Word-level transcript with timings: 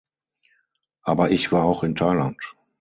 Aber 1.03 1.29
ich 1.29 1.51
war 1.51 1.63
auch 1.63 1.83
in 1.83 1.93
Thailand. 1.93 2.39